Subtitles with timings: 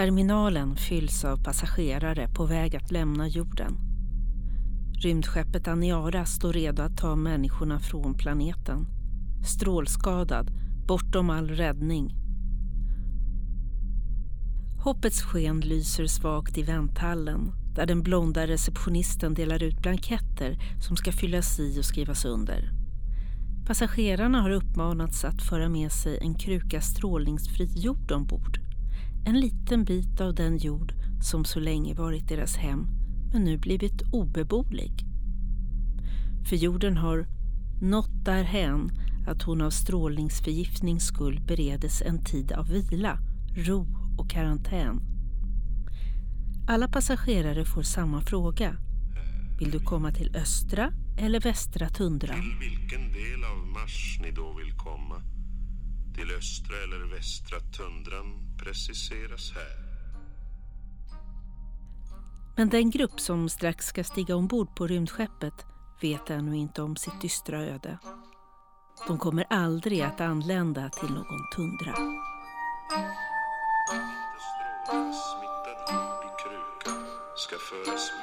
[0.00, 3.78] Terminalen fylls av passagerare på väg att lämna jorden.
[5.02, 8.86] Rymdskeppet Aniara står redo att ta människorna från planeten.
[9.46, 10.50] Strålskadad,
[10.86, 12.14] bortom all räddning.
[14.84, 21.12] Hoppets sken lyser svagt i vänthallen där den blonda receptionisten delar ut blanketter som ska
[21.12, 22.70] fyllas i och skrivas under.
[23.66, 28.59] Passagerarna har uppmanats att föra med sig en kruka strålningsfri jord ombord.
[29.24, 32.86] En liten bit av den jord som så länge varit deras hem
[33.32, 34.92] men nu blivit obeboelig.
[36.48, 37.26] För jorden har
[37.82, 38.90] nått därhän
[39.26, 43.18] att hon av strålningsförgiftnings skull beredes en tid av vila,
[43.56, 43.86] ro
[44.18, 45.00] och karantän.
[46.68, 48.76] Alla passagerare får samma fråga.
[49.58, 52.40] Vill du komma till östra eller västra tundran?
[52.40, 55.22] Till vilken del av Mars ni då vill komma?
[56.14, 59.90] Till östra eller västra tundran preciseras här.
[62.56, 65.66] Men den grupp som strax ska stiga ombord på rymdskeppet
[66.00, 67.98] vet ännu inte om sitt dystra öde.
[69.06, 71.94] De kommer aldrig att anlända till någon tundra.
[77.36, 78.19] Ska föras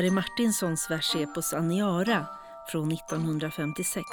[0.00, 2.26] Harry Martinsons versepos Aniara
[2.68, 4.04] från 1956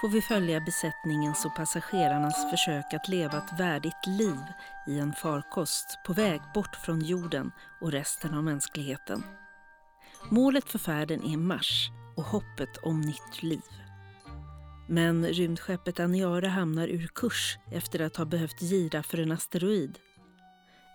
[0.00, 4.38] får vi följa besättningens och passagerarnas försök att leva ett värdigt liv
[4.86, 9.22] i en farkost på väg bort från jorden och resten av mänskligheten.
[10.30, 13.62] Målet för färden är Mars och hoppet om nytt liv.
[14.88, 19.98] Men rymdskeppet Aniara hamnar ur kurs efter att ha behövt gira för en asteroid.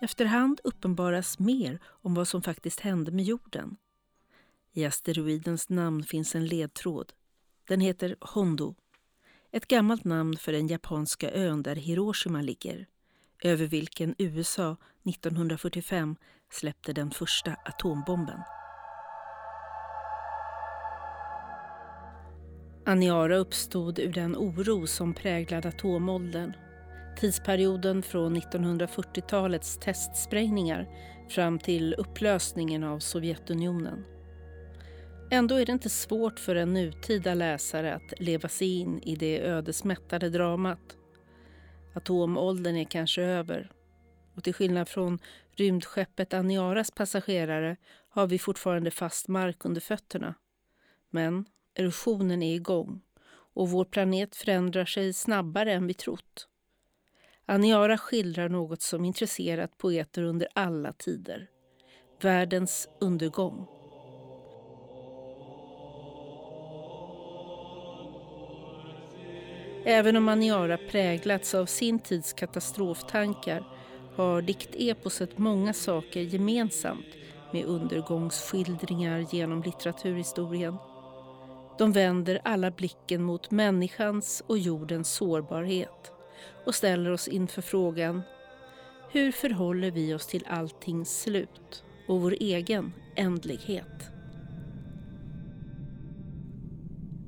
[0.00, 3.76] Efterhand uppenbaras mer om vad som faktiskt hände med jorden.
[4.72, 7.12] I asteroidens namn finns en ledtråd.
[7.68, 8.74] Den heter Hondo.
[9.52, 12.86] Ett gammalt namn för den japanska ön där Hiroshima ligger.
[13.42, 16.16] Över vilken USA 1945
[16.52, 18.40] släppte den första atombomben.
[22.86, 26.52] Aniara uppstod ur den oro som präglade atomåldern.
[27.20, 30.88] Tidsperioden från 1940-talets testsprängningar
[31.28, 34.04] fram till upplösningen av Sovjetunionen.
[35.32, 39.40] Ändå är det inte svårt för en nutida läsare att leva sig in i det
[39.40, 40.96] ödesmättade dramat.
[41.94, 43.70] Atomåldern är kanske över
[44.36, 45.18] och till skillnad från
[45.56, 47.76] rymdskeppet Aniaras passagerare
[48.08, 50.34] har vi fortfarande fast mark under fötterna.
[51.10, 53.00] Men erosionen är igång
[53.54, 56.48] och vår planet förändrar sig snabbare än vi trott.
[57.46, 61.48] Aniara skildrar något som intresserat poeter under alla tider.
[62.20, 63.79] Världens undergång.
[69.84, 73.64] Även om Aniara präglats av sin tids katastroftankar
[74.16, 77.06] har dikteposet många saker gemensamt
[77.52, 80.76] med undergångsskildringar genom litteraturhistorien.
[81.78, 86.12] De vänder alla blicken mot människans och jordens sårbarhet
[86.66, 88.22] och ställer oss inför frågan
[89.12, 94.19] hur förhåller vi oss till alltings slut och vår egen ändlighet?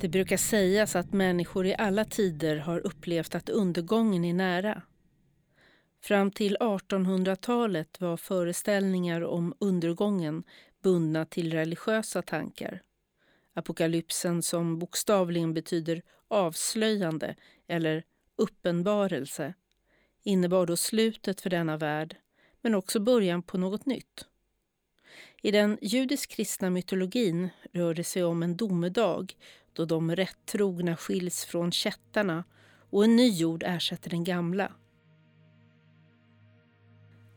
[0.03, 4.83] Det brukar sägas att människor i alla tider har upplevt att undergången är nära.
[6.01, 10.45] Fram till 1800-talet var föreställningar om undergången
[10.83, 12.83] bundna till religiösa tankar.
[13.55, 17.37] Apokalypsen som bokstavligen betyder avslöjande
[17.69, 18.05] eller
[18.37, 19.55] uppenbarelse
[20.23, 22.17] innebar då slutet för denna värld
[22.61, 24.27] men också början på något nytt.
[25.43, 29.35] I den judisk-kristna mytologin rör det sig om en domedag
[29.75, 32.45] då de rättrogna skiljs från kättarna
[32.91, 34.73] och en ny jord ersätter den gamla.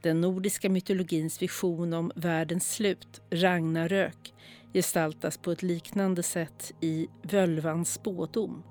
[0.02, 4.34] Den nordiska mytologins vision om världens slut, Ragnarök,
[4.74, 8.64] gestaltas på ett liknande sätt i Völvans spådom.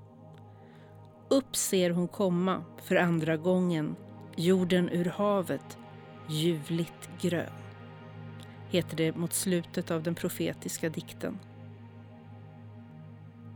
[1.29, 3.97] Upp ser hon komma för andra gången,
[4.37, 5.79] jorden ur havet,
[6.29, 7.53] ljuvligt grön,
[8.69, 11.38] heter det mot slutet av den profetiska dikten.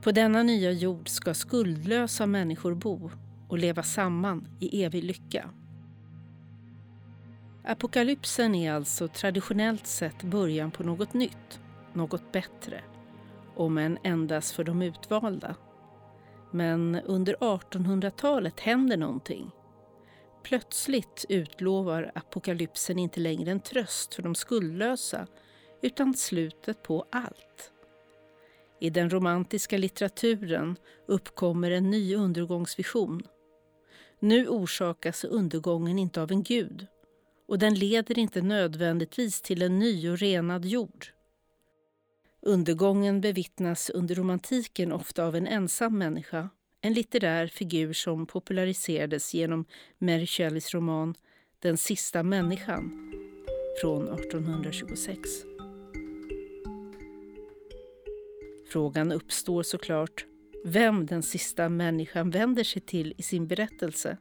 [0.09, 3.11] På denna nya jord ska skuldlösa människor bo
[3.49, 5.51] och leva samman i evig lycka.
[7.65, 11.61] Apokalypsen är alltså traditionellt sett början på något nytt,
[11.93, 12.81] något bättre,
[13.57, 15.55] om än endast för de utvalda.
[16.51, 19.51] Men under 1800-talet händer någonting.
[20.43, 25.27] Plötsligt utlovar apokalypsen inte längre en tröst för de skuldlösa
[25.83, 27.73] utan slutet på allt.
[28.81, 30.77] I den romantiska litteraturen
[31.07, 33.23] uppkommer en ny undergångsvision.
[34.21, 36.87] Nu orsakas undergången inte av en gud
[37.49, 41.07] och den leder inte nödvändigtvis till en ny och renad jord.
[42.43, 46.49] Undergången bevittnas under romantiken ofta av en ensam människa,
[46.81, 49.65] en litterär figur som populariserades genom
[49.99, 51.15] Mary Shelleys roman
[51.59, 53.13] Den sista människan
[53.81, 55.58] från 1826.
[58.71, 60.25] Frågan uppstår såklart
[60.65, 64.17] vem den sista människan vänder sig till i sin berättelse.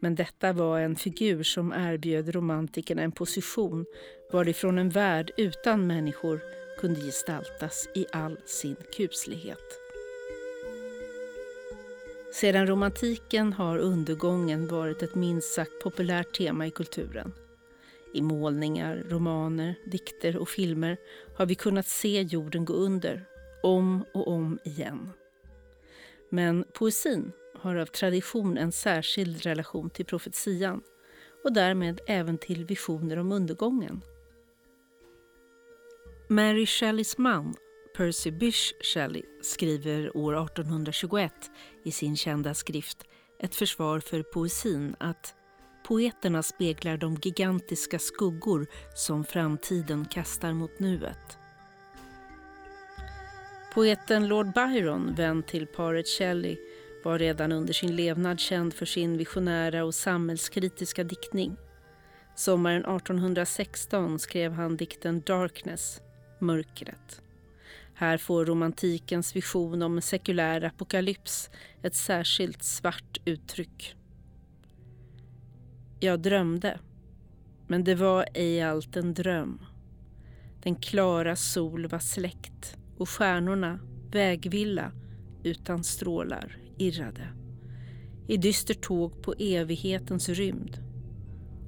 [0.00, 3.86] Men detta var en figur som erbjöd romantikerna en position
[4.32, 6.40] varifrån en värld utan människor
[6.78, 9.78] kunde gestaltas i all sin kuslighet.
[12.34, 17.32] Sedan romantiken har undergången varit ett minst sagt populärt tema i kulturen.
[18.14, 20.96] I målningar, romaner, dikter och filmer
[21.36, 23.24] har vi kunnat se jorden gå under,
[23.62, 25.10] om och om igen.
[26.30, 30.82] Men poesin har av tradition en särskild relation till profetian
[31.44, 34.00] och därmed även till visioner om undergången.
[36.28, 37.54] Mary Shelleys man,
[37.96, 41.32] Percy Bysshe Shelley, skriver år 1821
[41.84, 43.04] i sin kända skrift
[43.38, 45.34] Ett försvar för poesin att
[45.86, 51.38] poeterna speglar de gigantiska skuggor som framtiden kastar mot nuet.
[53.74, 56.56] Poeten Lord Byron, vän till paret Shelley,
[57.04, 61.56] var redan under sin levnad känd för sin visionära och samhällskritiska diktning.
[62.34, 66.00] Sommaren 1816 skrev han dikten Darkness,
[66.38, 67.22] mörkret.
[67.94, 71.50] Här får romantikens vision om en sekulär apokalyps
[71.82, 73.96] ett särskilt svart uttryck.
[76.00, 76.78] Jag drömde,
[77.66, 79.60] men det var ej allt en dröm.
[80.62, 83.78] Den klara sol var släckt och stjärnorna
[84.10, 84.92] vägvilla
[85.42, 87.28] utan strålar irrade.
[88.26, 90.78] I dyster tåg på evighetens rymd.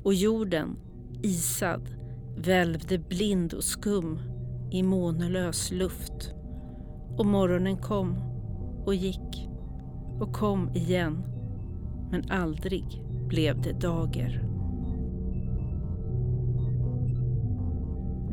[0.03, 0.77] Och jorden,
[1.23, 1.95] isad,
[2.37, 4.19] välvde blind och skum
[4.73, 6.35] i månelös luft.
[7.19, 8.17] Och morgonen kom
[8.85, 9.49] och gick
[10.21, 11.23] och kom igen.
[12.11, 14.54] Men aldrig blev det dager.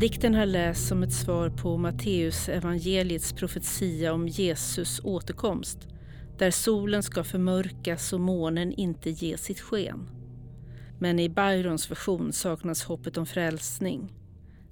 [0.01, 5.77] Dikten har lästs som ett svar på Matteus evangeliets profetia om Jesus återkomst
[6.37, 10.09] där solen ska förmörkas och månen inte ge sitt sken.
[10.99, 14.13] Men i Byrons version saknas hoppet om frälsning.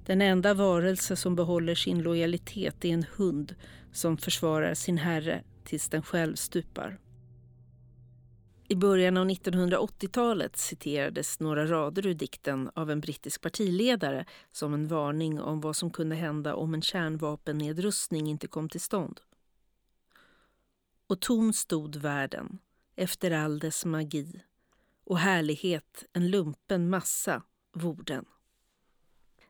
[0.06, 3.54] Den enda varelse som behåller sin lojalitet är en hund
[3.92, 6.98] som försvarar sin herre tills den själv stupar.
[8.70, 14.88] I början av 1980-talet citerades några rader ur dikten av en brittisk partiledare som en
[14.88, 19.20] varning om vad som kunde hända om en kärnvapennedrustning inte kom till stånd.
[21.06, 22.58] Och tom stod världen
[22.96, 24.42] efter all dess magi
[25.04, 27.42] och härlighet en lumpen massa
[27.72, 28.24] vorden.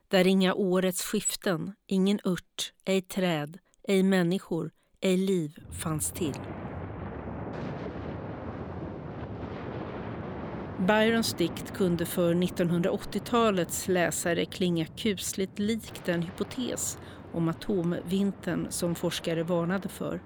[0.07, 6.35] Där inga årets skiften, ingen ört, ej träd, ej människor, ej liv fanns till.
[10.87, 16.97] Byrons dikt kunde för 1980-talets läsare klinga kusligt likt den hypotes
[17.33, 20.21] om atomvintern som forskare varnade för.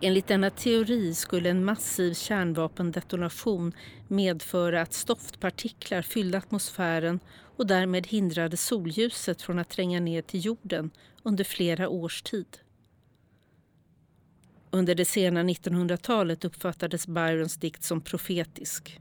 [0.00, 3.72] Enligt denna teori skulle en massiv kärnvapendetonation
[4.08, 7.20] medföra att stoftpartiklar fyllde atmosfären
[7.56, 10.90] och därmed hindrade solljuset från att tränga ner till jorden
[11.22, 12.58] under flera års tid.
[14.70, 19.00] Under det sena 1900-talet uppfattades Byrons dikt som profetisk.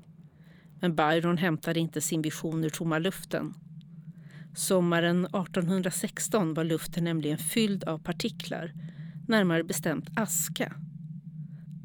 [0.79, 3.53] Men Byron hämtade inte sin vision ur tomma luften.
[4.55, 8.73] Sommaren 1816 var luften nämligen fylld av partiklar,
[9.27, 10.73] närmare bestämt aska.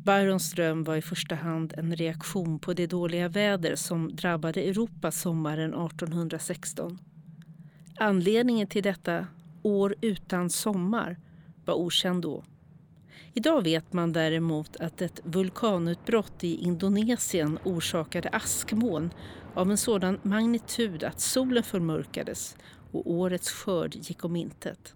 [0.05, 5.11] Byrons dröm var i första hand en reaktion på det dåliga väder som drabbade Europa
[5.11, 6.99] sommaren 1816.
[7.97, 9.27] Anledningen till detta
[9.63, 11.19] år utan sommar
[11.65, 12.45] var okänd då.
[13.35, 19.11] Idag vet man däremot att ett vulkanutbrott i Indonesien orsakade askmoln
[19.55, 22.57] av en sådan magnitud att solen förmörkades
[22.93, 24.95] och årets skörd gick om intet.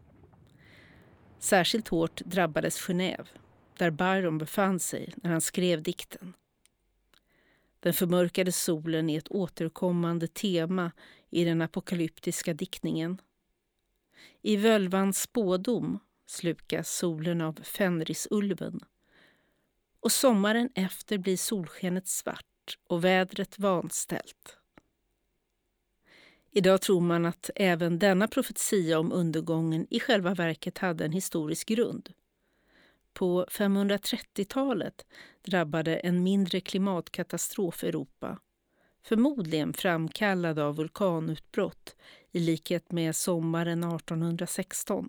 [1.38, 3.26] Särskilt hårt drabbades Genève,
[3.78, 6.35] där Byron befann sig när han skrev dikten.
[7.81, 10.93] Den förmörkade solen är ett återkommande tema
[11.31, 13.21] i den apokalyptiska diktningen.
[14.43, 18.80] I Völvans spådom slukas solen av Fenrisulven.
[20.00, 24.56] Och sommaren efter blir solskenet svart och vädret vanställt.
[26.50, 31.68] Idag tror man att även denna profetia om undergången i själva verket hade en historisk
[31.68, 32.12] grund.
[33.12, 35.06] På 530-talet
[35.42, 38.38] drabbade en mindre klimatkatastrof Europa
[39.06, 41.97] förmodligen framkallad av vulkanutbrott
[42.33, 45.09] i likhet med sommaren 1816.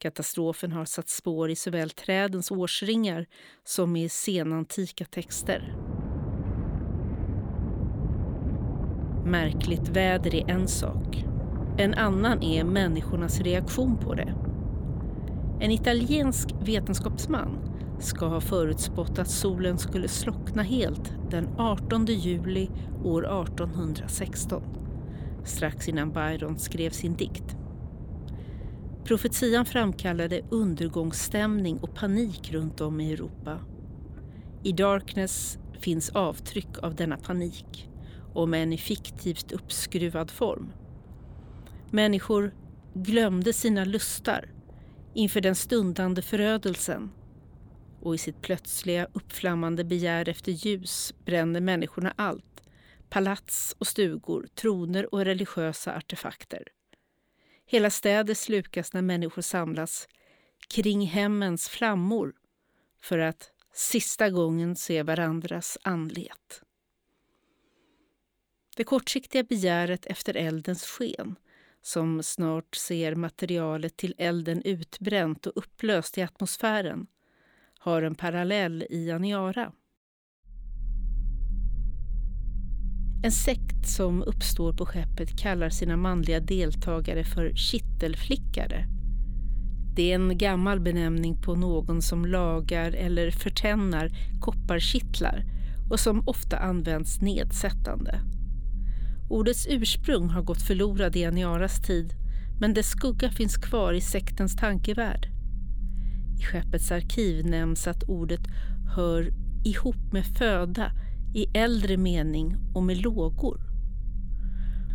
[0.00, 3.26] Katastrofen har satt spår i såväl trädens årsringar
[3.64, 5.74] som i senantika texter.
[9.24, 11.24] Märkligt väder är en sak.
[11.78, 14.34] En annan är människornas reaktion på det.
[15.60, 17.58] En italiensk vetenskapsman
[17.98, 22.70] ska ha förutspått att solen skulle slockna helt den 18 juli
[23.04, 24.62] år 1816,
[25.44, 27.59] strax innan Byron skrev sin dikt.
[29.10, 33.60] Profetian framkallade undergångsstämning och panik runt om i Europa.
[34.62, 37.88] I Darkness finns avtryck av denna panik,
[38.34, 40.72] om än i fiktivt uppskruvad form.
[41.90, 42.54] Människor
[42.94, 44.50] glömde sina lustar
[45.14, 47.10] inför den stundande förödelsen
[48.00, 52.62] och i sitt plötsliga uppflammande begär efter ljus bränner människorna allt.
[53.08, 56.62] Palats och stugor, troner och religiösa artefakter.
[57.70, 60.08] Hela städer slukas när människor samlas
[60.68, 62.34] kring hemmens flammor
[63.00, 66.62] för att sista gången se varandras anlet.
[68.76, 71.36] Det kortsiktiga begäret efter eldens sken
[71.82, 77.06] som snart ser materialet till elden utbränt och upplöst i atmosfären
[77.78, 79.72] har en parallell i Aniara.
[83.22, 88.86] En sekt som uppstår på skeppet kallar sina manliga deltagare för kittelflickare.
[89.96, 94.10] Det är en gammal benämning på någon som lagar eller förtännar
[94.40, 95.44] kopparkittlar
[95.90, 98.20] och som ofta används nedsättande.
[99.28, 102.14] Ordets ursprung har gått förlorad i Aniaras tid
[102.60, 105.28] men dess skugga finns kvar i sektens tankevärld.
[106.40, 108.46] I skeppets arkiv nämns att ordet
[108.96, 109.32] hör
[109.64, 110.92] ihop med föda
[111.34, 113.60] i äldre mening och med lågor.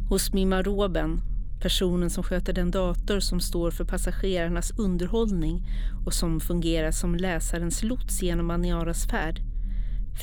[0.09, 1.21] Hos mimaroben,
[1.61, 5.67] personen som sköter den dator som står för passagerarnas underhållning
[6.05, 9.41] och som fungerar som läsarens lots genom Aniaras färd,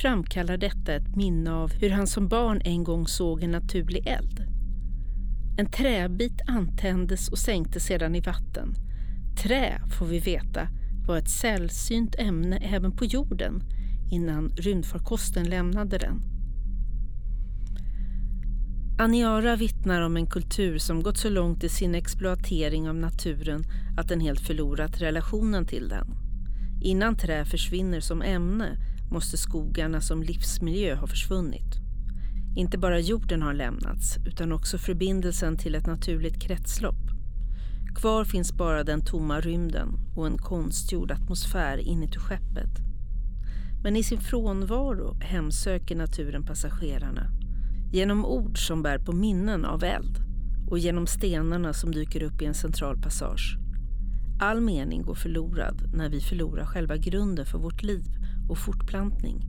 [0.01, 4.39] framkallar detta ett minne av hur han som barn en gång såg en naturlig eld.
[5.57, 8.75] En träbit antändes och sänktes sedan i vatten.
[9.43, 10.67] Trä, får vi veta,
[11.07, 13.63] var ett sällsynt ämne även på jorden
[14.13, 16.21] innan rymdfarkosten lämnade den.
[18.99, 23.63] Aniara vittnar om en kultur som gått så långt i sin exploatering av naturen
[23.97, 26.07] att den helt förlorat relationen till den.
[26.81, 28.77] Innan trä försvinner som ämne
[29.11, 31.75] måste skogarna som livsmiljö ha försvunnit.
[32.55, 37.03] Inte bara jorden har lämnats utan också förbindelsen till ett naturligt kretslopp.
[37.95, 42.92] Kvar finns bara den tomma rymden och en konstgjord atmosfär inuti skeppet.
[43.83, 47.29] Men i sin frånvaro hemsöker naturen passagerarna
[47.91, 50.17] genom ord som bär på minnen av eld
[50.69, 53.57] och genom stenarna som dyker upp i en central passage.
[54.39, 58.05] All mening går förlorad när vi förlorar själva grunden för vårt liv
[58.49, 59.41] och fortplantning.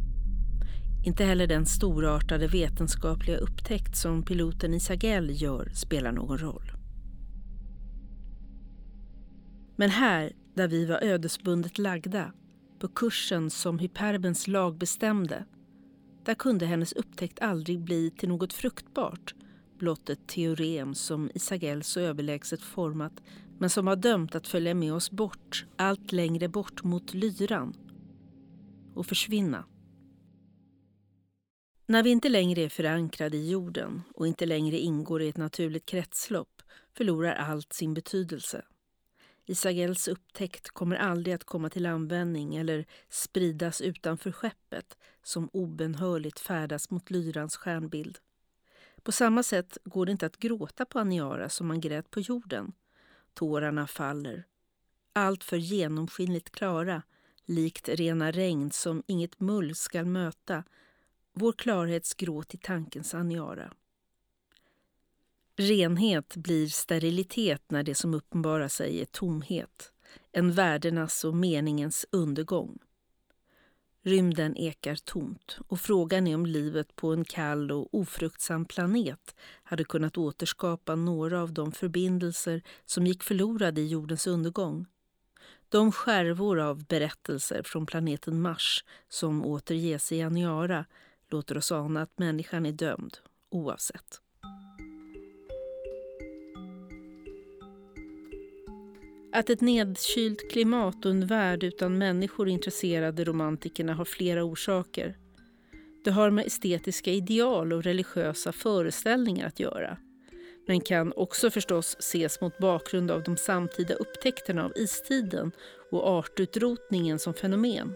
[1.05, 6.73] Inte heller den storartade vetenskapliga upptäckt som piloten Isagel gör spelar någon roll.
[9.76, 12.33] Men här, där vi var ödesbundet lagda,
[12.78, 15.45] på kursen som hyperbens lag bestämde,
[16.25, 19.35] där kunde hennes upptäckt aldrig bli till något fruktbart,
[19.78, 23.23] blott ett teorem som Isagel så överlägset format
[23.59, 27.75] men som var dömt att följa med oss bort, allt längre bort mot lyran
[28.95, 29.64] och försvinna.
[31.87, 35.87] När vi inte längre är förankrade i jorden och inte längre ingår i ett naturligt
[35.87, 36.62] kretslopp
[36.97, 38.62] förlorar allt sin betydelse.
[39.47, 46.91] Isagels upptäckt kommer aldrig att komma till användning eller spridas utanför skeppet som obenhörligt färdas
[46.91, 48.19] mot lyrans stjärnbild.
[49.03, 52.73] På samma sätt går det inte att gråta på Aniara som man grät på jorden.
[53.35, 54.45] Tårarna faller.
[55.13, 57.03] Allt för genomskinligt klara,
[57.45, 60.65] likt rena regn som inget mull skall möta.
[61.33, 63.73] Vår klarhetsgråt i tankens Aniara.
[65.57, 69.93] Renhet blir sterilitet när det som uppenbarar sig är tomhet,
[70.33, 72.79] en värdenas och meningens undergång.
[74.03, 79.85] Rymden ekar tomt och frågan är om livet på en kall och ofruktsam planet hade
[79.85, 84.87] kunnat återskapa några av de förbindelser som gick förlorade i jordens undergång.
[85.69, 90.85] De skärvor av berättelser från planeten Mars som återges i Aniara
[91.29, 93.19] låter oss ana att människan är dömd,
[93.51, 94.24] oavsett.
[99.35, 105.17] Att ett nedkylt klimat och en värld utan människor intresserade romantikerna har flera orsaker.
[106.05, 109.99] Det har med estetiska ideal och religiösa föreställningar att göra
[110.67, 115.53] men kan också förstås ses mot bakgrund av de samtida upptäckterna av istiden
[115.91, 117.95] och artutrotningen som fenomen.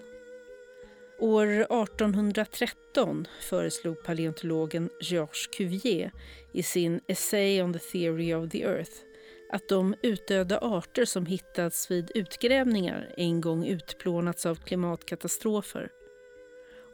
[1.18, 6.12] År 1813 föreslog paleontologen Georges Cuvier
[6.52, 9.07] i sin Essay on the theory of the earth
[9.48, 15.90] att de utdöda arter som hittats vid utgrävningar en gång utplånats av klimatkatastrofer.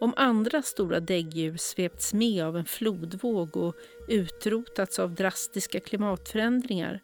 [0.00, 3.76] Om andra stora däggdjur svepts med av en flodvåg och
[4.08, 7.00] utrotats av drastiska klimatförändringar,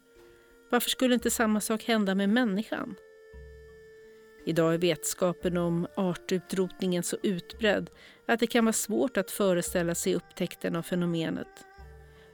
[0.71, 2.95] varför skulle inte samma sak hända med människan?
[4.45, 7.89] Idag är vetskapen om artutrotningen så utbredd
[8.25, 11.65] att det kan vara svårt att föreställa sig upptäckten av fenomenet.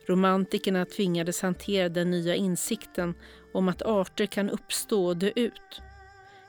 [0.08, 3.16] Romantikerna tvingades hantera den nya insikten
[3.54, 5.82] om att arter kan uppstå och dö ut.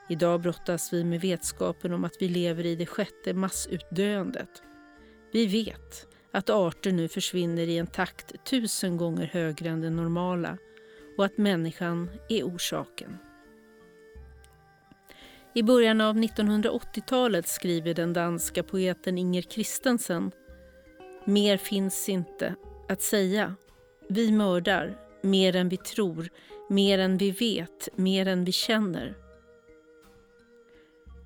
[0.09, 4.61] Idag brottas vi med vetskapen om att vi lever i det sjätte massutdöendet.
[5.31, 10.57] Vi vet att arter nu försvinner i en takt tusen gånger högre än den normala
[11.17, 13.17] och att människan är orsaken.
[15.53, 20.31] I början av 1980-talet skriver den danska poeten Inger Christensen
[21.25, 22.55] Mer finns inte
[22.89, 23.55] att säga.
[24.07, 26.29] Vi mördar, mer än vi tror,
[26.69, 29.15] mer än vi vet, mer än vi känner.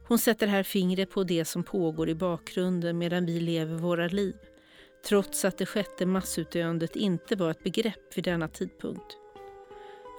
[0.08, 4.36] Hon sätter här fingret på det som pågår i bakgrunden medan vi lever våra liv
[5.06, 9.18] trots att det sjätte massutdöendet inte var ett begrepp vid denna tidpunkt.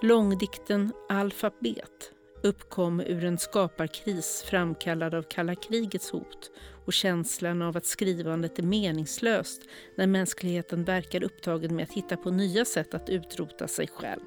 [0.02, 2.13] Långdikten Alfabet
[2.44, 6.50] uppkom ur en skaparkris framkallad av kalla krigets hot
[6.84, 9.62] och känslan av att skrivandet är meningslöst
[9.96, 14.20] när mänskligheten verkar upptagen med att hitta på nya sätt att utrota sig själv.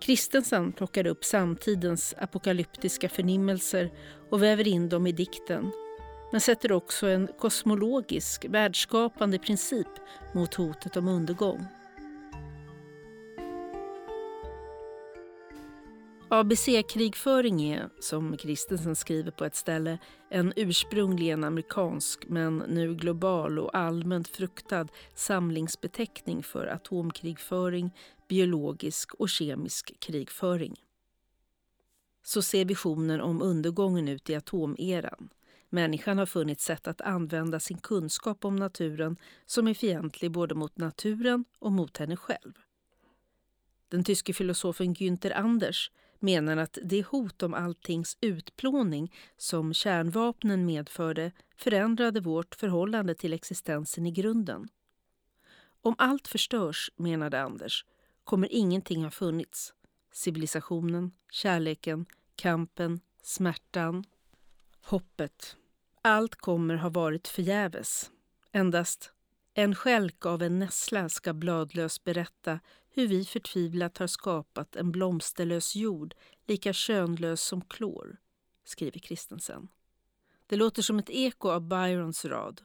[0.00, 3.90] Kristensen plockar upp samtidens apokalyptiska förnimmelser
[4.30, 5.72] och väver in dem i dikten
[6.32, 9.88] men sätter också en kosmologisk, världsskapande princip
[10.34, 11.66] mot hotet om undergång.
[16.32, 23.76] ABC-krigföring är, som Kristensen skriver på ett ställe, en ursprungligen amerikansk men nu global och
[23.76, 27.90] allmänt fruktad samlingsbeteckning för atomkrigföring,
[28.28, 30.76] biologisk och kemisk krigföring.
[32.22, 35.28] Så ser visionen om undergången ut i atomeran.
[35.68, 39.16] Människan har funnit sätt att använda sin kunskap om naturen
[39.46, 42.52] som är fientlig både mot naturen och mot henne själv.
[43.88, 45.90] Den tyske filosofen Günther Anders
[46.20, 54.06] menar att det hot om alltings utplåning som kärnvapnen medförde förändrade vårt förhållande till existensen
[54.06, 54.68] i grunden.
[55.82, 57.84] Om allt förstörs, menade Anders,
[58.24, 59.74] kommer ingenting ha funnits.
[60.12, 62.06] Civilisationen, kärleken,
[62.36, 64.04] kampen, smärtan,
[64.82, 65.56] hoppet.
[66.02, 68.10] Allt kommer ha varit förgäves.
[68.52, 69.12] Endast
[69.54, 75.76] en skälk av en nässla ska bladlös berätta hur vi förtvivlat har skapat en blomsterlös
[75.76, 76.14] jord
[76.46, 78.16] lika könlös som klor,
[78.64, 79.68] skriver Kristensen.
[80.46, 82.60] Det låter som ett eko av Byrons rad.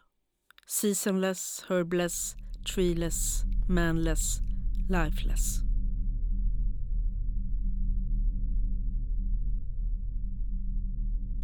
[0.67, 2.35] Seasonless, herbless,
[2.75, 4.39] treeless, manless,
[4.89, 5.65] lifeless.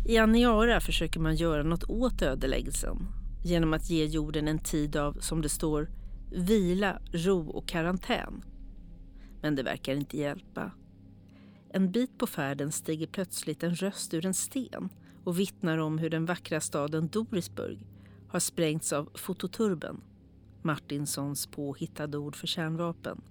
[0.06, 3.08] I Aniara försöker man göra något åt ödeläggelsen
[3.44, 5.90] genom att ge jorden en tid av, som det står,
[6.32, 8.44] vila, ro och karantän.
[9.42, 10.72] Men det verkar inte hjälpa.
[11.70, 14.90] En bit på färden stiger plötsligt en röst ur en sten
[15.24, 17.86] och vittnar om hur den vackra staden Dorisburg
[18.28, 20.02] har sprängts av fototurben,
[20.62, 23.22] Martinsons påhittade ord för kärnvapen.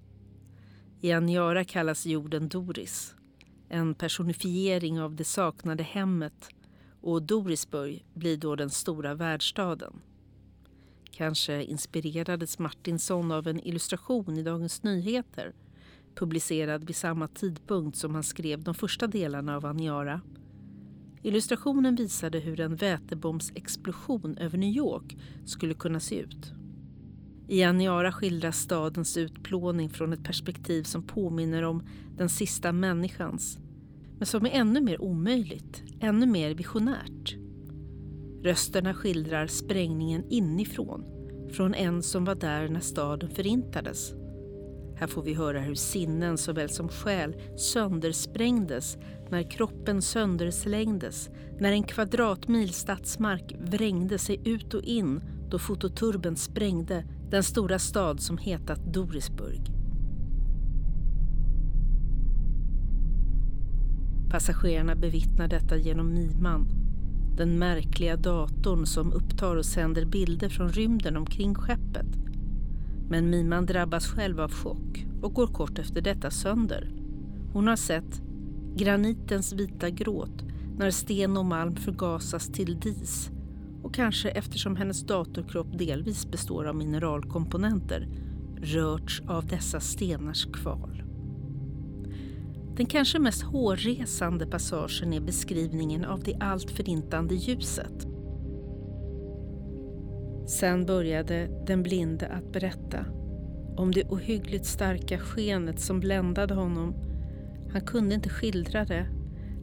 [1.01, 3.15] I Aniara kallas jorden Doris,
[3.69, 6.49] en personifiering av det saknade hemmet
[7.01, 10.01] och Dorisburg blir då den stora världsstaden.
[11.11, 15.53] Kanske inspirerades Martinsson av en illustration i Dagens Nyheter
[16.15, 20.21] publicerad vid samma tidpunkt som han skrev de första delarna av Aniara.
[21.23, 26.53] Illustrationen visade hur en vätebombsexplosion över New York skulle kunna se ut.
[27.49, 31.83] I Aniara skildras stadens utplåning från ett perspektiv som påminner om
[32.17, 33.59] den sista människans
[34.21, 37.37] men som är ännu mer omöjligt, ännu mer visionärt.
[38.43, 41.05] Rösterna skildrar sprängningen inifrån,
[41.53, 44.20] från en som var där när staden förintades.
[45.01, 48.99] Här får vi höra hur sinnen såväl som själ söndersprängdes
[49.31, 57.05] när kroppen sönderslängdes, när en kvadratmil stadsmark vrängde sig ut och in då fototurben sprängde
[57.31, 59.61] den stora stad som hetat Dorisburg.
[64.31, 66.69] Passagerarna bevittnar detta genom Miman,
[67.37, 72.20] den märkliga datorn som upptar och sänder bilder från rymden omkring skeppet.
[73.11, 76.91] Men Miman drabbas själv av chock och går kort efter detta sönder.
[77.53, 78.23] Hon har sett
[78.77, 80.45] granitens vita gråt
[80.79, 83.31] när sten och malm förgasas till dis
[83.83, 88.09] och kanske eftersom hennes datorkropp delvis består av mineralkomponenter
[88.63, 91.03] rörts av dessa stenars kval.
[92.77, 98.10] Den kanske mest hårresande passagen är beskrivningen av det allt förintande ljuset.
[100.51, 103.05] Sen började den blinde att berätta
[103.77, 106.95] om det ohyggligt starka skenet som bländade honom.
[107.73, 109.07] Han kunde inte skildra det.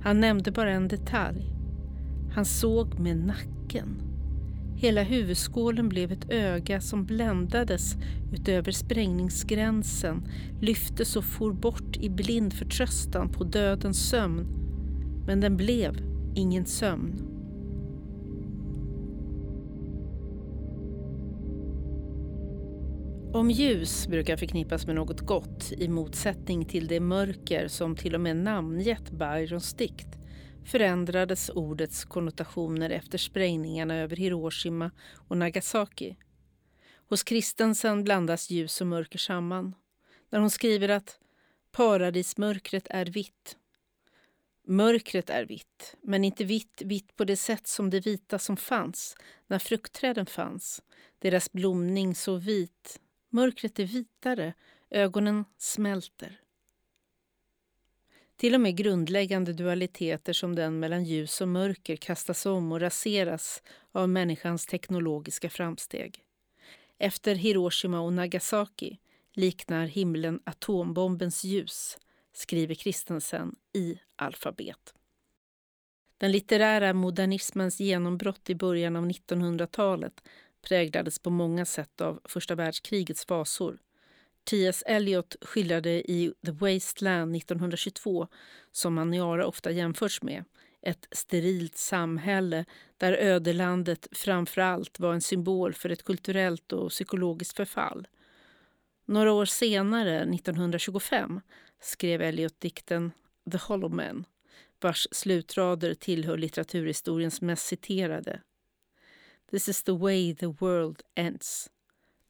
[0.02, 1.52] Han nämnde bara en detalj.
[2.32, 4.02] Han såg med nacken.
[4.76, 7.95] Hela huvudskålen blev ett öga som bländades
[8.34, 10.28] utöver sprängningsgränsen,
[10.62, 14.47] lyftes och for bort i blind förtröstan på dödens sömn.
[15.26, 15.97] Men den blev
[16.36, 17.37] ingen sömn.
[23.33, 28.21] Om ljus brukar förknippas med något gott i motsättning till det mörker som till och
[28.21, 30.07] med namngett Byrons dikt
[30.65, 34.91] förändrades ordets konnotationer efter sprängningarna över Hiroshima
[35.27, 36.15] och Nagasaki.
[37.09, 39.75] Hos Kristensen blandas ljus och mörker samman.
[40.29, 41.19] När hon skriver att
[41.71, 43.57] paradismörkret är vitt.
[44.67, 49.15] Mörkret är vitt, men inte vitt, vitt på det sätt som det vita som fanns
[49.47, 50.81] när fruktträden fanns.
[51.19, 52.99] Deras blomning så vit.
[53.29, 54.53] Mörkret är vitare,
[54.89, 56.41] ögonen smälter.
[58.35, 63.63] Till och med grundläggande dualiteter som den mellan ljus och mörker kastas om och raseras
[63.91, 66.23] av människans teknologiska framsteg.
[66.97, 68.97] Efter Hiroshima och Nagasaki
[69.33, 71.97] liknar himlen atombombens ljus,
[72.33, 74.93] skriver Kristensen i Alfabet.
[76.17, 80.23] Den litterära modernismens genombrott i början av 1900-talet
[80.67, 83.77] präglades på många sätt av första världskrigets fasor
[84.49, 84.84] T.S.
[84.86, 88.27] Eliot skildrade i The Wasteland 1922,
[88.71, 90.43] som Aniara ofta jämförs med,
[90.82, 92.65] ett sterilt samhälle
[92.97, 98.08] där ödelandet framför allt var en symbol för ett kulturellt och psykologiskt förfall.
[99.06, 101.41] Några år senare, 1925,
[101.82, 103.12] skrev Eliot dikten
[103.51, 104.25] The Hollow Men
[104.82, 108.41] vars slutrader tillhör litteraturhistoriens mest citerade.
[109.51, 111.69] This is the way the world ends.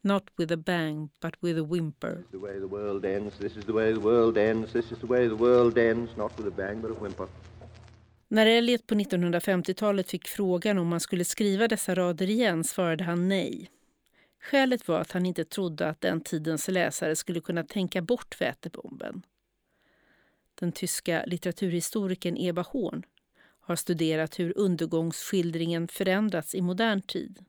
[0.01, 2.23] Not with a bang, but with a whimper.
[2.31, 5.07] The way the world ends, this is the way the world ends, this is the
[5.07, 7.27] way the world ends, not with a bang, but a whimper.
[8.27, 13.27] När Eliot på 1950-talet fick frågan om han skulle skriva dessa rader igen svarade han
[13.27, 13.69] nej.
[14.39, 19.25] Skälet var att han inte trodde att den tidens läsare skulle kunna tänka bort vätebomben.
[20.55, 23.03] Den tyska litteraturhistorikern Eba Horn
[23.67, 27.39] har studerat hur undergångsskildringen förändrats i modern tid.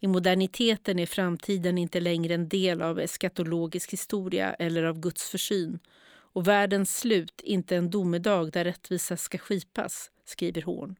[0.00, 5.78] I moderniteten är framtiden inte längre en del av eskatologisk historia eller av Guds försyn
[6.06, 10.96] och världens slut inte en domedag där rättvisa ska skipas, skriver Horn.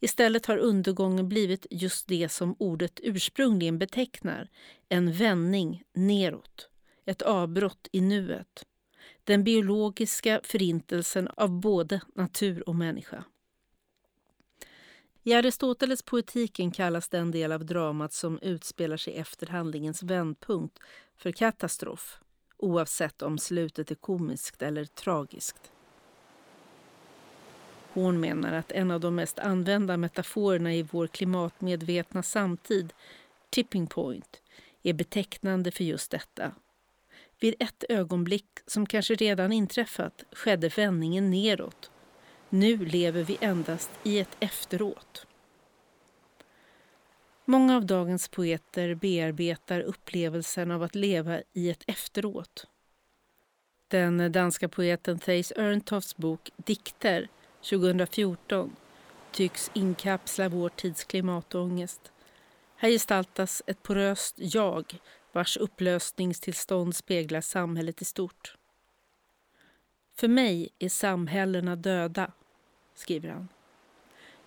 [0.00, 4.48] Istället har undergången blivit just det som ordet ursprungligen betecknar,
[4.88, 6.68] en vändning neråt,
[7.06, 8.64] ett avbrott i nuet.
[9.24, 13.24] Den biologiska förintelsen av både natur och människa.
[15.24, 20.78] I Aristoteles poetiken kallas den del av dramat som utspelar sig efter handlingens vändpunkt
[21.16, 22.20] för katastrof,
[22.56, 25.72] oavsett om slutet är komiskt eller tragiskt.
[27.92, 32.92] Hon menar att en av de mest använda metaforerna i vår klimatmedvetna samtid,
[33.50, 34.42] tipping point,
[34.82, 36.52] är betecknande för just detta.
[37.40, 41.90] Vid ett ögonblick som kanske redan inträffat skedde vändningen neråt
[42.50, 45.26] nu lever vi endast i ett efteråt.
[47.44, 52.66] Många av dagens poeter bearbetar upplevelsen av att leva i ett efteråt.
[53.88, 57.28] Den danska poeten Theis Örntofts bok Dikter
[57.70, 58.76] 2014
[59.32, 62.12] tycks inkapsla vår tids klimatångest.
[62.76, 64.98] Här gestaltas ett poröst jag
[65.32, 68.57] vars upplösningstillstånd speglar samhället i stort.
[70.18, 72.32] För mig är samhällena döda
[72.94, 73.48] skriver han.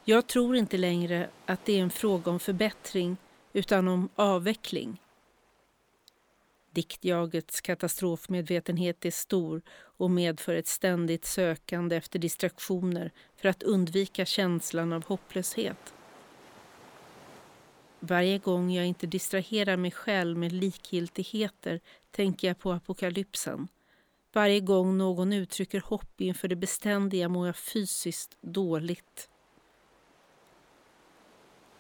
[0.03, 3.17] Jag tror inte längre att det är en fråga om förbättring
[3.53, 5.01] utan om avveckling.
[6.71, 14.93] Diktjagets katastrofmedvetenhet är stor och medför ett ständigt sökande efter distraktioner för att undvika känslan
[14.93, 15.93] av hopplöshet.
[17.99, 21.79] Varje gång jag inte distraherar mig själv med likgiltigheter
[22.11, 23.67] tänker jag på apokalypsen
[24.33, 29.29] varje gång någon uttrycker hopp inför det beständiga mår jag fysiskt dåligt.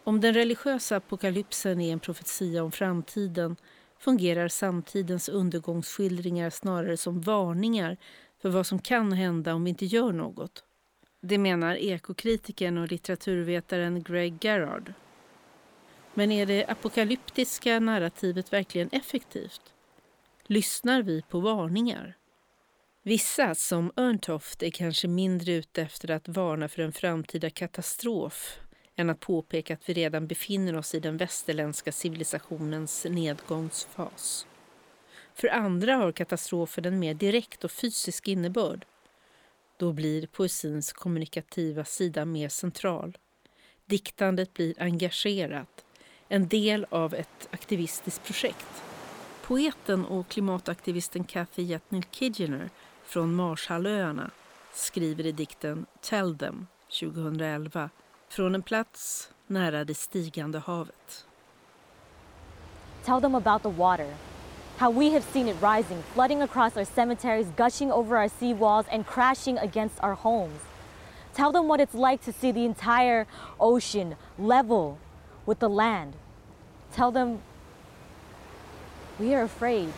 [0.03, 3.55] Om den religiösa apokalypsen är en profetia om framtiden
[3.99, 7.97] fungerar samtidens undergångsskildringar snarare som varningar
[8.41, 10.63] för vad som kan hända om vi inte gör något.
[11.21, 14.93] Det menar ekokritikern och litteraturvetaren Greg Garrard.
[16.13, 19.73] Men är det apokalyptiska narrativet verkligen effektivt?
[20.43, 22.17] Lyssnar vi på varningar?
[23.03, 28.59] Vissa, som Örntoft, är kanske mindre ute efter att varna för en framtida katastrof
[28.95, 34.47] än att påpeka att vi redan befinner oss i den västerländska civilisationens nedgångsfas.
[35.33, 38.85] För andra har katastrofen en mer direkt och fysisk innebörd.
[39.77, 43.17] Då blir poesins kommunikativa sida mer central.
[43.85, 45.85] Diktandet blir engagerat,
[46.27, 48.83] en del av ett aktivistiskt projekt.
[49.41, 52.69] Poeten och klimataktivisten Kathy Jatnil Kidgener
[53.11, 54.31] från Marshallöarna
[54.73, 56.67] skriver i dikten Tell them
[56.99, 57.89] 2011
[58.29, 61.25] från en plats nära det stigande havet.
[63.05, 64.13] Tell them about the water.
[64.77, 69.05] How we have seen it rising, flooding across our cemeteries, gushing over our seawalls, and
[69.05, 70.61] crashing against our homes.
[71.33, 73.25] Tell them what it's like to see the entire
[73.59, 74.97] ocean level
[75.45, 76.13] with the land.
[76.95, 77.39] Tell them
[79.19, 79.89] we are afraid.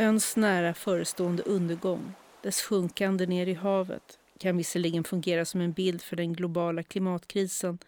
[0.00, 6.02] Öns nära förestående undergång, dess sjunkande ner i havet, kan visserligen fungera som en bild
[6.02, 7.78] för den globala klimatkrisen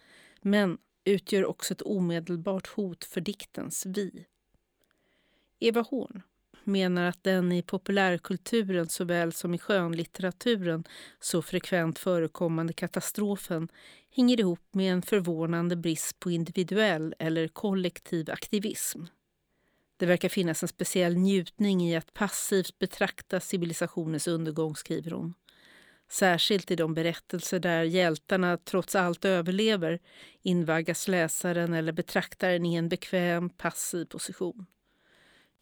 [0.41, 4.25] men utgör också ett omedelbart hot för diktens vi.
[5.59, 6.21] Eva Horn
[6.63, 10.83] menar att den i populärkulturen såväl som i skönlitteraturen
[11.19, 13.67] så frekvent förekommande katastrofen
[14.15, 19.03] hänger ihop med en förvånande brist på individuell eller kollektiv aktivism.
[19.97, 25.33] Det verkar finnas en speciell njutning i att passivt betrakta civilisationens undergång, skriver hon.
[26.09, 29.99] Särskilt i de berättelser där hjältarna trots allt överlever
[30.41, 34.65] invaggas läsaren eller betraktaren i en bekväm, passiv position.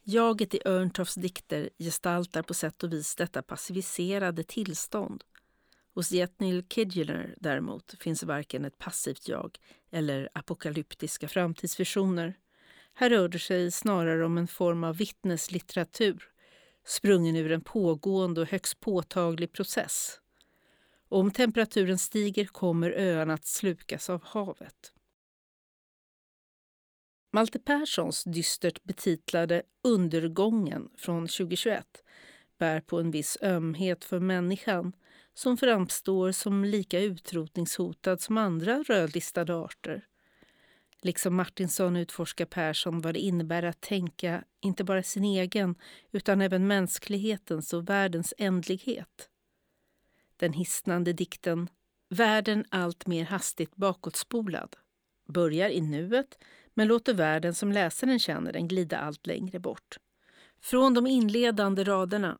[0.03, 5.23] Jaget i Örntofts dikter gestaltar på sätt och vis detta passiviserade tillstånd.
[5.93, 9.57] Hos Jetnil Kidgener däremot finns varken ett passivt jag
[9.91, 12.37] eller apokalyptiska framtidsvisioner.
[12.93, 16.31] Här rör det sig snarare om en form av vittneslitteratur
[16.85, 20.17] sprungen ur en pågående och högst påtaglig process.
[21.09, 24.93] om temperaturen stiger kommer öarna att slukas av havet.
[27.33, 32.03] Malte Perssons dystert betitlade Undergången från 2021
[32.57, 34.93] bär på en viss ömhet för människan
[35.33, 40.07] som framstår som lika utrotningshotad som andra rödlistade arter.
[41.01, 45.75] Liksom Martinsson utforskar Persson vad det innebär att tänka inte bara sin egen
[46.11, 49.29] utan även mänsklighetens och världens ändlighet.
[50.37, 51.69] Den hisnande dikten
[52.09, 54.75] Världen allt mer hastigt bakåtspolad
[55.27, 56.37] börjar i nuet
[56.73, 59.97] men låter världen som läsaren känner den glida allt längre bort.
[60.61, 62.37] Från de inledande raderna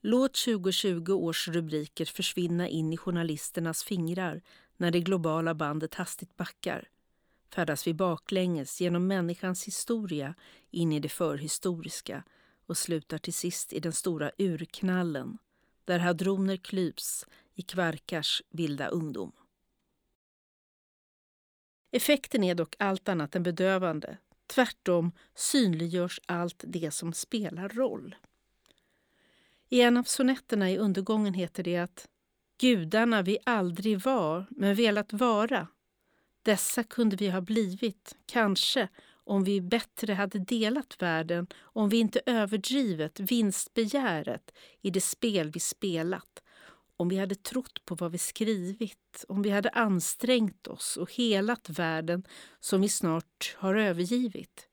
[0.00, 4.42] Låt 2020 års rubriker försvinna in i journalisternas fingrar
[4.76, 6.88] när det globala bandet hastigt backar
[7.54, 10.34] färdas vi baklänges genom människans historia
[10.70, 12.24] in i det förhistoriska
[12.66, 15.38] och slutar till sist i den stora urknallen
[15.84, 19.32] där hadroner klyvs i Kvarkars vilda ungdom.
[21.90, 24.18] Effekten är dock allt annat än bedövande.
[24.46, 28.14] Tvärtom synliggörs allt det som spelar roll.
[29.68, 32.08] I en av sonetterna i Undergången heter det att
[32.58, 35.68] gudarna vi aldrig var, men velat vara
[36.42, 38.88] dessa kunde vi ha blivit, kanske,
[39.24, 45.60] om vi bättre hade delat världen, om vi inte överdrivet vinstbegäret i det spel vi
[45.60, 46.42] spelat,
[46.96, 51.68] om vi hade trott på vad vi skrivit, om vi hade ansträngt oss och helat
[51.68, 52.24] världen
[52.60, 54.66] som vi snart har övergivit.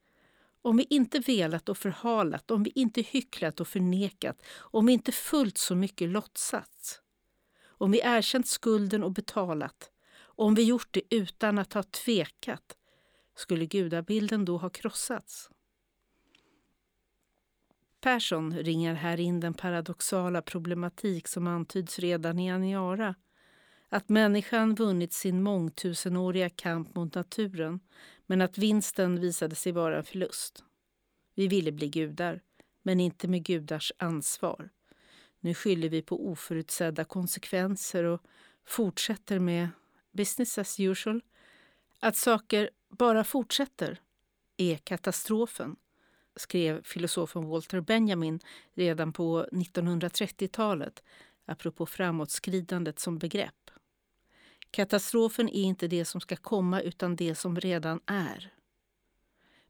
[0.61, 5.11] Om vi inte velat och förhalat, om vi inte hycklat och förnekat, om vi inte
[5.11, 7.01] fullt så mycket låtsats.
[7.65, 9.91] Om vi erkänt skulden och betalat,
[10.37, 12.77] om vi gjort det utan att ha tvekat,
[13.35, 15.49] skulle gudabilden då ha krossats?
[18.01, 23.15] Persson ringar här in den paradoxala problematik som antyds redan i Aniara.
[23.89, 27.79] Att människan vunnit sin mångtusenåriga kamp mot naturen
[28.25, 30.63] men att vinsten visade sig vara en förlust.
[31.35, 32.41] Vi ville bli gudar,
[32.83, 34.69] men inte med gudars ansvar.
[35.39, 38.21] Nu skyller vi på oförutsedda konsekvenser och
[38.65, 39.69] fortsätter med
[40.17, 41.21] business as usual,
[41.99, 43.99] att saker bara fortsätter
[44.57, 45.75] är katastrofen,
[46.35, 48.39] skrev filosofen Walter Benjamin
[48.73, 51.03] redan på 1930-talet
[51.45, 53.71] apropå framåtskridandet som begrepp.
[54.71, 58.53] Katastrofen är inte det som ska komma utan det som redan är.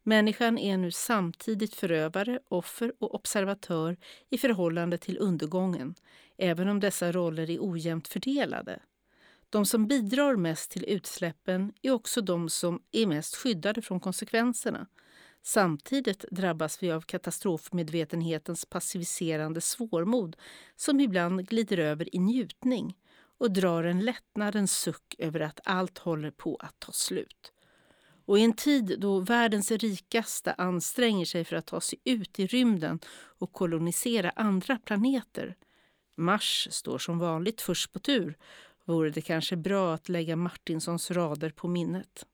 [0.04, 3.98] Människan är nu samtidigt förövare, offer och observatör
[4.30, 5.96] i förhållande till undergången,
[6.38, 8.80] även om dessa roller är ojämnt fördelade.
[9.50, 14.88] De som bidrar mest till utsläppen är också de som är mest skyddade från konsekvenserna.
[15.44, 20.36] Samtidigt drabbas vi av katastrofmedvetenhetens passiviserande svårmod
[20.76, 22.98] som ibland glider över i njutning
[23.38, 27.54] och drar en lättnadens suck över att allt håller på att ta slut.
[28.26, 32.48] Och i en tid då världens rikaste anstränger sig för att ta sig ut i
[32.48, 33.00] rymden
[33.40, 35.56] och kolonisera andra planeter
[36.18, 38.38] Mars står som vanligt först på tur
[38.88, 42.26] vore det kanske bra att lägga Martinsons rader på minnet.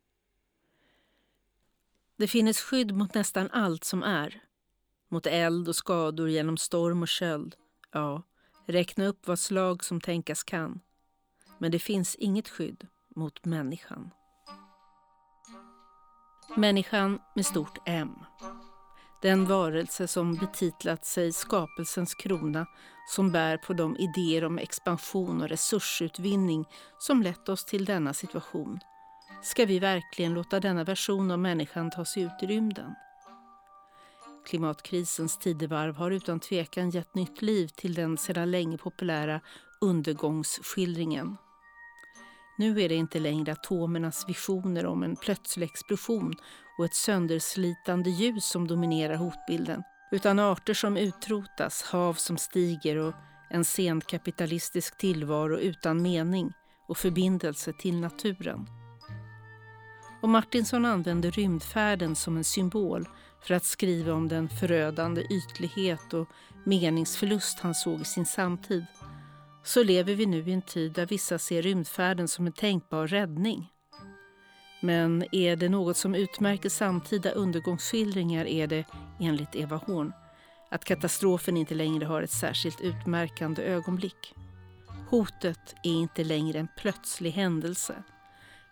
[2.17, 4.43] Det finns skydd mot nästan allt som är.
[5.09, 7.55] Mot eld och skador genom storm och köld.
[7.91, 8.23] Ja,
[8.65, 10.79] räkna upp vad slag som tänkas kan.
[11.57, 14.09] Men det finns inget skydd mot människan.
[16.55, 18.09] Människan med stort M.
[19.23, 22.65] Den varelse som betitlat sig skapelsens krona
[23.09, 26.65] som bär på de idéer om expansion och resursutvinning
[26.99, 28.79] som lett oss till denna situation.
[29.43, 32.95] Ska vi verkligen låta denna version av människan ta sig ut i rymden?
[34.45, 39.41] Klimatkrisens tidevarv har utan tvekan gett nytt liv till den sedan länge populära
[39.81, 41.37] undergångsskildringen.
[42.57, 46.35] Nu är det inte längre atomernas visioner om en plötslig explosion
[46.77, 53.13] och ett sönderslitande ljus som dominerar hotbilden utan arter som utrotas, hav som stiger och
[53.49, 56.53] en senkapitalistisk tillvaro utan mening
[56.87, 58.67] och förbindelse till naturen.
[60.21, 63.07] Och Martinsson använde rymdfärden som en symbol
[63.41, 66.29] för att skriva om den förödande ytlighet och
[66.65, 68.85] meningsförlust han såg i sin samtid
[69.63, 73.72] så lever vi nu i en tid där vissa ser rymdfärden som en tänkbar räddning.
[74.83, 78.85] Men är det något som utmärker samtida undergångsskildringar är det,
[79.19, 80.13] enligt Eva Horn,
[80.71, 84.33] att katastrofen inte längre har ett särskilt utmärkande ögonblick.
[85.09, 88.03] Hotet är inte längre en plötslig händelse.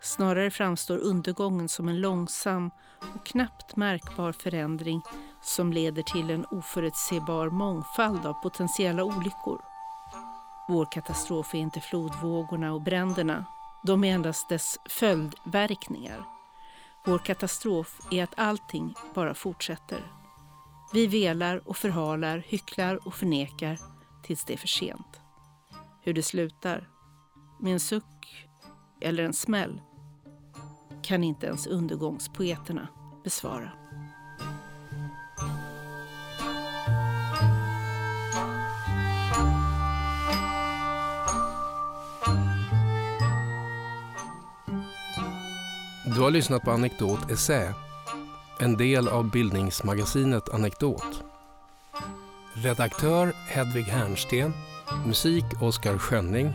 [0.02, 2.72] Snarare framstår undergången som en långsam
[3.16, 5.02] och knappt märkbar förändring
[5.44, 9.62] som leder till en oförutsebar mångfald av potentiella olyckor.
[10.68, 13.46] Vår katastrof är inte flodvågorna och bränderna.
[13.84, 16.26] De är endast dess följdverkningar.
[17.06, 20.12] Vår katastrof är att allting bara fortsätter.
[20.94, 23.80] Vi velar och förhalar, hycklar och förnekar
[24.24, 25.22] tills det är för sent.
[26.02, 26.90] Hur det slutar,
[27.60, 28.48] med en suck
[29.02, 29.82] eller en smäll,
[31.04, 32.88] kan inte ens undergångspoeterna
[33.24, 33.72] besvara.
[46.16, 47.74] Du har lyssnat på Anekdot Essä,
[48.60, 51.24] en del av bildningsmagasinet Anekdot.
[52.54, 54.54] Redaktör Hedvig Hernsten,
[55.06, 56.54] musik Oskar Schönning,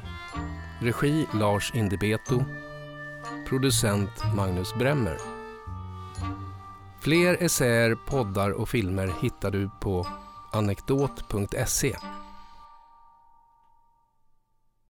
[0.81, 2.45] regi Lars Indibeto,
[3.49, 5.19] producent Magnus Bremmer.
[7.01, 10.07] Fler essäer, poddar och filmer hittar du på
[10.53, 11.97] anekdot.se.